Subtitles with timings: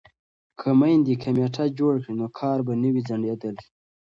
[0.59, 3.65] که میندې کمیټه جوړه کړي نو کار به نه وي ځنډیدلی.